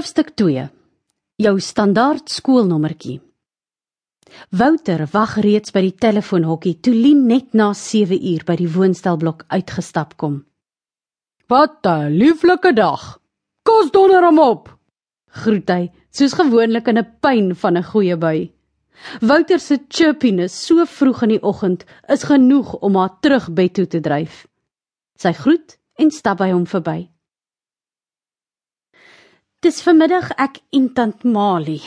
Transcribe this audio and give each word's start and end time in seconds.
Hoofstuk 0.00 0.30
2. 0.40 0.62
Jou 1.44 1.58
standaard 1.60 2.30
skoolnommertjie. 2.32 3.18
Wouter 4.56 5.02
wag 5.12 5.34
reeds 5.44 5.74
by 5.74 5.82
die 5.84 5.98
telefoonhokkie 6.04 6.78
toe 6.80 6.94
Lien 6.96 7.26
net 7.28 7.50
na 7.52 7.66
7 7.76 8.16
uur 8.16 8.46
by 8.48 8.56
die 8.62 8.68
woonstelblok 8.72 9.44
uitgestap 9.52 10.16
kom. 10.16 10.38
"Wat 11.52 11.84
'n 11.84 12.16
lieflike 12.16 12.72
dag. 12.72 13.20
Kos 13.62 13.90
donder 13.90 14.24
hom 14.24 14.38
op." 14.38 14.72
Groet 15.42 15.68
hy, 15.68 15.92
soos 16.10 16.32
gewoonlik 16.32 16.88
in 16.88 16.98
'n 16.98 17.12
pyn 17.20 17.54
van 17.54 17.76
'n 17.76 17.90
goeie 17.92 18.16
bui. 18.16 18.52
Wouter 19.20 19.60
se 19.60 19.78
chirpiness 19.88 20.66
so 20.66 20.86
vroeg 20.86 21.22
in 21.22 21.28
die 21.28 21.42
oggend 21.42 21.84
is 22.08 22.22
genoeg 22.22 22.74
om 22.80 22.96
haar 22.96 23.20
terug 23.20 23.52
bed 23.52 23.74
toe 23.74 23.86
te 23.86 24.00
dryf. 24.00 24.46
Sy 25.18 25.32
groet 25.32 25.78
en 25.98 26.10
stap 26.10 26.38
by 26.38 26.50
hom 26.52 26.66
verby. 26.66 27.10
Dis 29.60 29.82
vanmiddag 29.84 30.30
ek 30.40 30.54
en 30.72 30.86
tant 30.96 31.24
Mali, 31.28 31.82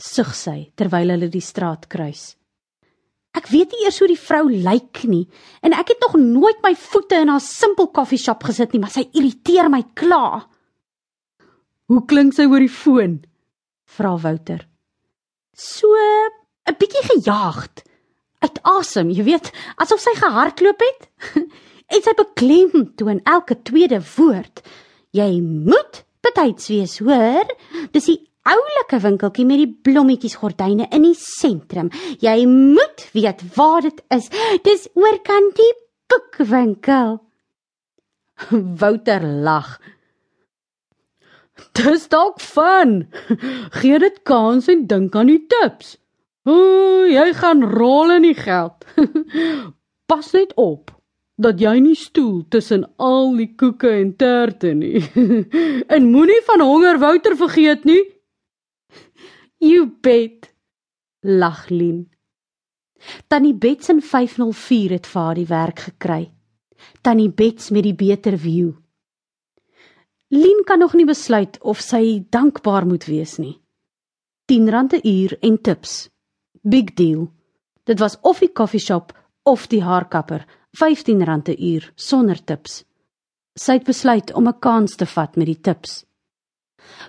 sug 0.00 0.30
sy 0.32 0.70
terwyl 0.80 1.10
hulle 1.12 1.26
die 1.28 1.42
straat 1.44 1.82
kruis. 1.92 2.30
Ek 3.36 3.50
weet 3.52 3.74
nie 3.74 3.82
eers 3.84 3.98
hoe 4.00 4.08
die 4.08 4.16
vrou 4.16 4.46
lyk 4.48 5.02
nie 5.04 5.26
en 5.60 5.76
ek 5.76 5.92
het 5.92 6.06
nog 6.06 6.14
nooit 6.16 6.62
my 6.64 6.70
voete 6.86 7.18
in 7.20 7.28
haar 7.28 7.42
simpel 7.44 7.90
koffieshop 7.98 8.46
gesit 8.48 8.72
nie, 8.72 8.80
maar 8.80 8.94
sy 8.94 9.04
irriteer 9.12 9.68
my 9.68 9.82
klaar. 9.92 10.46
Hoe 11.92 12.00
klink 12.08 12.32
sy 12.32 12.48
oor 12.48 12.64
die 12.64 12.72
foon? 12.72 13.18
vra 13.98 14.14
Wouter. 14.24 14.64
So 15.52 15.92
'n 15.92 16.78
bietjie 16.80 17.04
gejaagd, 17.10 17.84
uit 18.40 18.58
asem, 18.64 19.12
jy 19.12 19.28
weet, 19.28 19.52
asof 19.76 20.00
sy 20.00 20.16
gehardloop 20.16 20.80
het. 20.80 21.06
en 21.92 22.00
sy 22.02 22.16
beklem 22.16 22.96
toe 22.96 23.12
in 23.12 23.22
elke 23.28 23.60
tweede 23.68 24.00
woord: 24.16 24.64
"Jy 25.12 25.40
moet 25.44 26.05
betyds 26.26 26.70
wees, 26.72 26.98
hoor? 27.04 27.48
Dis 27.94 28.08
die 28.10 28.18
oulike 28.46 29.00
winkeltjie 29.02 29.46
met 29.48 29.62
die 29.62 29.70
blommetjies 29.88 30.36
gordyne 30.40 30.88
in 30.94 31.06
die 31.08 31.16
sentrum. 31.18 31.90
Jy 32.22 32.46
moet 32.50 33.06
weet 33.14 33.42
waar 33.56 33.86
dit 33.86 34.02
is. 34.14 34.30
Dis 34.66 34.88
oorkant 34.94 35.56
die 35.58 35.72
boekwinkel." 36.10 37.20
Wouter 38.82 39.22
lag. 39.22 39.78
Dis 41.72 42.08
dalk 42.12 42.40
van. 42.52 43.06
Gee 43.80 43.98
dit 43.98 44.18
kans 44.28 44.68
en 44.68 44.84
dink 44.90 45.16
aan 45.16 45.30
die 45.32 45.40
tips. 45.48 45.96
O, 46.46 47.06
jy 47.08 47.30
gaan 47.40 47.64
rol 47.72 48.12
in 48.18 48.28
die 48.28 48.36
geld. 48.36 48.84
Pas 50.10 50.28
net 50.36 50.52
op 50.60 50.95
dat 51.36 51.60
jy 51.60 51.76
nie 51.84 51.96
stoel 51.96 52.44
tussen 52.48 52.86
al 52.96 53.34
die 53.36 53.50
koeke 53.60 53.90
en 53.98 54.14
terte 54.16 54.72
nie. 54.74 55.02
en 55.94 56.10
moenie 56.10 56.40
van 56.48 56.64
honger 56.64 56.98
Wouter 56.98 57.36
vergeet 57.36 57.84
nie. 57.84 58.02
You 59.60 59.86
bet. 60.02 60.52
Lag 61.22 61.68
Lien. 61.68 62.06
Tannie 63.28 63.54
Bets 63.54 63.88
in 63.92 64.00
504 64.02 64.96
het 64.96 65.06
vir 65.06 65.22
haar 65.22 65.38
die 65.38 65.48
werk 65.50 65.84
gekry. 65.90 66.24
Tannie 67.02 67.30
Bets 67.30 67.70
met 67.70 67.84
die 67.84 67.94
beter 67.94 68.38
view. 68.38 68.72
Lien 70.32 70.64
kan 70.66 70.78
nog 70.78 70.94
nie 70.94 71.06
besluit 71.06 71.58
of 71.60 71.80
sy 71.80 72.24
dankbaar 72.30 72.86
moet 72.86 73.06
wees 73.06 73.36
nie. 73.38 73.60
10 74.50 74.70
rand 74.70 74.92
'n 74.92 75.06
uur 75.08 75.36
en 75.40 75.60
tips. 75.60 76.08
Big 76.62 76.94
deal. 76.94 77.30
Dit 77.84 77.98
was 77.98 78.18
of 78.20 78.38
die 78.38 78.52
koffieshop 78.52 79.12
of 79.42 79.66
die 79.66 79.82
haarkapper, 79.82 80.46
R15 80.76 81.48
'n 81.48 81.56
uur 81.72 81.92
sonder 81.94 82.44
tips. 82.44 82.84
Sy 83.54 83.72
het 83.72 83.84
besluit 83.84 84.32
om 84.32 84.48
'n 84.48 84.58
kans 84.58 84.96
te 84.96 85.06
vat 85.06 85.36
met 85.36 85.46
die 85.46 85.60
tips. 85.60 86.04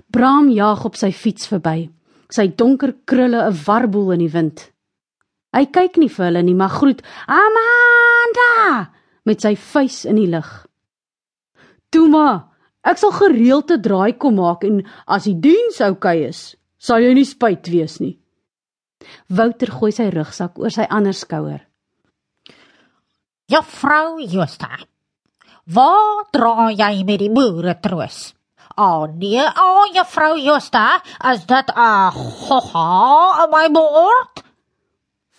Bram 0.09 0.49
jaag 0.49 0.85
op 0.85 0.95
sy 0.95 1.11
fiets 1.11 1.47
verby. 1.47 1.89
Sy 2.29 2.47
donker 2.55 2.95
krulle 3.05 3.41
'n 3.43 3.57
warboel 3.65 4.11
in 4.11 4.19
die 4.19 4.31
wind. 4.31 4.71
Hy 5.53 5.65
kyk 5.65 5.97
nie 5.97 6.09
vir 6.09 6.25
hulle 6.25 6.43
nie, 6.43 6.55
maar 6.55 6.69
groet: 6.69 7.01
"Amanda!" 7.27 8.92
met 9.25 9.42
sy 9.42 9.55
vuis 9.55 10.05
in 10.05 10.15
die 10.15 10.27
lug. 10.27 10.67
"Toe 11.89 12.08
maar, 12.08 12.47
ek 12.83 12.97
sal 12.97 13.11
gereeld 13.11 13.67
te 13.67 13.80
draai 13.80 14.17
kom 14.17 14.36
maak 14.36 14.63
en 14.63 14.86
as 15.08 15.23
die 15.23 15.39
diens 15.39 15.81
oukei 15.81 15.92
okay 15.92 16.27
is, 16.27 16.55
sal 16.77 16.99
jy 16.99 17.13
nie 17.13 17.25
spyt 17.25 17.67
wees 17.67 17.99
nie." 17.99 18.19
Wouter 19.27 19.71
gooi 19.71 19.92
sy 19.92 20.09
rugsak 20.09 20.58
oor 20.59 20.69
sy 20.71 20.86
ander 20.89 21.13
skouer. 21.13 21.67
Juffrou 23.47 24.19
Josta. 24.19 24.75
Waar 25.71 26.25
dra 26.35 26.65
jy 26.67 27.03
met 27.08 27.21
die 27.21 27.30
boere 27.31 27.77
troos? 27.80 28.33
O 28.75 28.83
oh, 28.83 29.03
nee, 29.08 29.39
o 29.39 29.67
oh, 29.71 29.83
juffrou 29.95 30.33
Josta, 30.35 30.99
as 31.23 31.45
dit 31.47 31.69
'n 31.71 32.11
hoha 32.11 33.43
op 33.43 33.53
my 33.53 33.69
bord? 33.71 34.43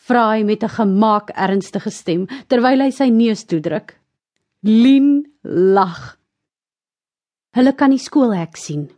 Vra 0.08 0.22
hy 0.32 0.42
met 0.42 0.64
'n 0.64 0.72
gemaak 0.78 1.28
ernstige 1.36 1.90
stem 1.90 2.24
terwyl 2.48 2.80
hy 2.80 2.90
sy 2.90 3.10
neus 3.10 3.44
toedruk. 3.44 4.00
Lien 4.64 5.28
lag. 5.44 6.16
Hulle 7.52 7.72
kan 7.76 7.90
die 7.90 8.00
skoolhek 8.00 8.56
sien. 8.56 8.88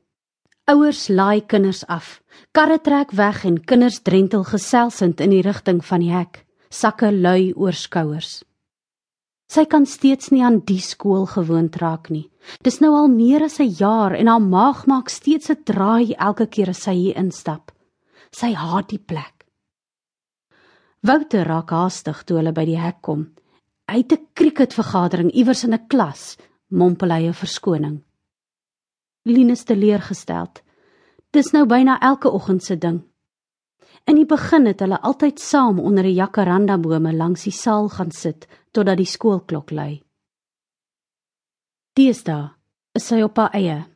Ouers 0.71 1.09
laai 1.09 1.41
kinders 1.41 1.83
af. 1.87 2.23
Karre 2.53 2.79
trek 2.79 3.11
weg 3.11 3.45
en 3.45 3.59
kinders 3.65 4.03
drentel 4.03 4.45
geselsend 4.45 5.21
in 5.21 5.31
die 5.31 5.43
rigting 5.43 5.85
van 5.85 6.01
die 6.01 6.15
hek, 6.15 6.47
sakke 6.71 7.11
lui 7.11 7.53
oor 7.57 7.75
skouers. 7.75 8.45
Sy 9.51 9.65
kan 9.67 9.83
steeds 9.87 10.31
nie 10.31 10.45
aan 10.47 10.61
die 10.63 10.79
skool 10.79 11.25
gewoond 11.27 11.75
raak 11.83 12.07
nie. 12.15 12.29
Dis 12.63 12.79
nou 12.79 12.93
al 12.95 13.09
meer 13.11 13.43
as 13.43 13.59
'n 13.59 13.75
jaar 13.83 14.15
en 14.15 14.29
haar 14.29 14.41
maag 14.43 14.87
maak 14.87 15.09
steeds 15.11 15.51
'n 15.51 15.65
draai 15.65 16.15
elke 16.15 16.47
keer 16.47 16.69
as 16.71 16.83
sy 16.83 16.95
hier 16.95 17.17
instap. 17.17 17.73
Sy 18.31 18.55
haat 18.55 18.89
die 18.89 19.03
plek. 19.11 19.47
Wouter 21.03 21.45
raak 21.47 21.71
haastig 21.71 22.23
toe 22.25 22.37
hulle 22.37 22.53
by 22.53 22.65
die 22.65 22.79
hek 22.79 23.03
kom. 23.03 23.33
Hy 23.89 23.97
het 23.97 24.13
'n 24.13 24.27
cricketvergadering 24.35 25.31
iewers 25.35 25.65
in 25.65 25.75
'n 25.75 25.87
klas, 25.89 26.37
mompel 26.71 27.11
hy 27.11 27.27
'n 27.27 27.33
verskoning. 27.33 28.05
Linus 29.25 29.65
teleurgesteld. 29.65 30.63
Dis 31.33 31.53
nou 31.53 31.67
byna 31.67 31.99
elke 32.01 32.31
oggend 32.31 32.63
se 32.63 32.77
ding. 32.77 33.10
In 34.05 34.17
die 34.17 34.27
begin 34.27 34.67
het 34.67 34.81
hulle 34.81 35.01
altyd 35.01 35.41
saam 35.41 35.79
onder 35.79 36.05
'n 36.05 36.15
jacaranda 36.15 36.79
bome 36.79 37.13
langs 37.13 37.43
die 37.43 37.53
saal 37.53 37.89
gaan 37.89 38.11
sit 38.11 38.47
totdat 38.73 38.97
die 38.97 39.07
skoolklok 39.07 39.71
lui. 39.71 40.03
Deesdae 41.93 42.51
is 42.95 43.07
sy 43.07 43.23
op 43.23 43.37
haar 43.37 43.55
eie. 43.55 43.87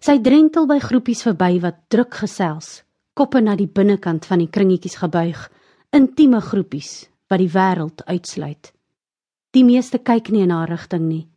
Sy 0.00 0.18
drentel 0.18 0.66
by 0.66 0.78
groepies 0.78 1.22
verby 1.22 1.60
wat 1.60 1.88
druk 1.88 2.14
gesels, 2.14 2.84
koppe 3.14 3.40
na 3.40 3.56
die 3.56 3.66
binnekant 3.66 4.26
van 4.26 4.38
die 4.38 4.50
kringetjies 4.50 4.96
gebuig, 4.96 5.50
intieme 5.92 6.40
groepies 6.40 7.08
wat 7.30 7.38
die 7.38 7.50
wêreld 7.50 8.04
uitsluit. 8.06 8.72
Die 9.54 9.64
meeste 9.64 9.98
kyk 9.98 10.30
nie 10.30 10.42
in 10.42 10.50
haar 10.50 10.68
rigting 10.68 11.08
nie. 11.08 11.28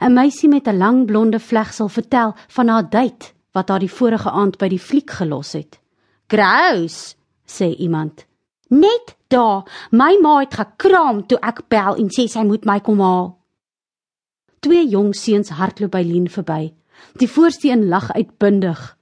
'n 0.00 0.12
Meisie 0.12 0.48
met 0.48 0.68
'n 0.68 0.78
lang 0.78 1.06
blonde 1.06 1.40
vlegsel 1.40 1.88
vertel 1.88 2.34
van 2.48 2.68
haar 2.68 2.90
date 2.90 3.32
wat 3.52 3.68
haar 3.68 3.80
die 3.80 3.96
vorige 3.98 4.30
aand 4.30 4.58
by 4.58 4.68
die 4.68 4.84
fliek 4.88 5.10
gelos 5.10 5.52
het. 5.52 5.80
"Grous," 6.28 7.16
sê 7.46 7.74
iemand. 7.78 8.26
"Net 8.68 9.16
daar, 9.28 9.88
my 9.90 10.18
ma 10.20 10.38
het 10.40 10.54
gekraam 10.54 11.26
toe 11.26 11.38
ek 11.38 11.68
bel 11.68 11.94
en 11.96 12.08
sê 12.08 12.26
sy 12.28 12.42
moet 12.42 12.64
my 12.64 12.80
kom 12.80 13.00
haal." 13.00 13.38
Twee 14.60 14.88
jong 14.88 15.14
seuns 15.14 15.48
hardloop 15.48 15.92
by 15.92 16.02
Lien 16.02 16.28
verby. 16.28 16.74
Die 17.20 17.28
voorste 17.28 17.68
een 17.68 17.88
lag 17.88 18.10
uitbundig. 18.12 18.98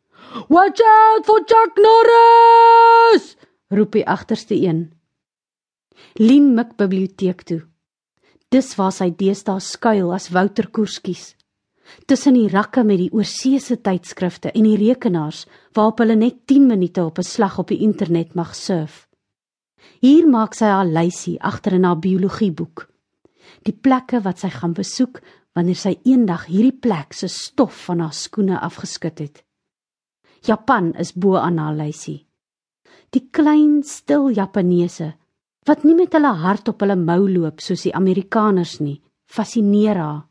"Watch 0.49 0.81
out 0.83 1.25
for 1.25 1.41
Chuck 1.47 1.77
Norris!" 1.77 3.37
roep 3.71 3.93
die 3.93 4.07
agterste 4.07 4.55
een. 4.55 4.93
Lien 6.15 6.55
mik 6.55 6.77
biblioteek 6.77 7.43
toe. 7.43 7.63
Dis 8.49 8.75
waar 8.77 8.93
sy 8.93 9.11
deesdae 9.11 9.61
skuil 9.61 10.13
as 10.13 10.29
Wouter 10.29 10.69
Koerskies. 10.71 11.35
Tussen 12.07 12.35
die 12.35 12.49
rakke 12.49 12.85
met 12.85 12.99
die 12.99 13.13
oorseese 13.13 13.81
tydskrifte 13.81 14.53
en 14.53 14.65
die 14.65 14.77
rekenaars 14.81 15.45
waarop 15.77 16.01
hulle 16.03 16.17
net 16.17 16.47
10 16.47 16.67
minute 16.67 17.05
op 17.05 17.19
'n 17.19 17.23
slag 17.23 17.59
op 17.59 17.69
die 17.69 17.81
internet 17.81 18.35
mag 18.35 18.55
surf. 18.55 19.09
Hier 20.01 20.27
maak 20.29 20.55
sy 20.55 20.65
haar 20.65 20.87
lysie 20.87 21.41
agter 21.41 21.73
in 21.73 21.85
haar 21.85 21.99
biologieboek. 21.99 22.89
Die 23.63 23.73
plekke 23.73 24.21
wat 24.21 24.39
sy 24.39 24.49
gaan 24.49 24.73
besoek 24.73 25.21
wanneer 25.55 25.79
sy 25.79 25.99
eendag 26.05 26.47
hierdie 26.47 26.79
plek 26.81 27.13
se 27.13 27.29
stof 27.29 27.85
van 27.87 28.01
haar 28.01 28.13
skoene 28.13 28.61
afgeskit 28.61 29.19
het. 29.19 29.45
Japan 30.43 30.93
is 30.95 31.13
bo 31.13 31.37
aan 31.37 31.59
haar 31.59 31.75
lysie. 31.75 32.27
Die 33.11 33.29
klein 33.31 33.83
stil 33.83 34.31
Japaneese 34.35 35.15
wat 35.65 35.85
nie 35.85 35.95
met 35.97 36.13
hulle 36.13 36.35
hart 36.43 36.69
op 36.69 36.83
hulle 36.85 36.97
mou 37.01 37.23
loop 37.31 37.63
soos 37.65 37.87
die 37.87 37.95
Amerikaners 37.97 38.79
nie, 38.85 38.99
fascineer 39.25 39.97
haar. 39.97 40.23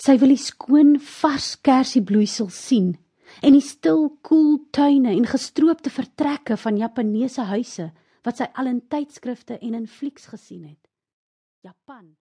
Sy 0.00 0.16
wil 0.18 0.34
die 0.34 0.40
skoon 0.40 0.96
vars 0.98 1.54
kersiebloeisel 1.62 2.50
sien 2.50 2.94
en 3.42 3.54
die 3.56 3.64
stil 3.64 4.08
koel 4.26 4.58
tuine 4.74 5.14
en 5.14 5.26
gestroopte 5.26 5.90
vertrekke 5.90 6.58
van 6.60 6.78
Japaneese 6.78 7.46
huise 7.50 7.90
wat 8.24 8.40
sy 8.40 8.48
al 8.54 8.70
in 8.70 8.82
tydskrifte 8.90 9.58
en 9.60 9.78
in 9.78 9.88
flieks 9.90 10.28
gesien 10.32 10.64
het. 10.68 10.80
Japan 11.64 12.06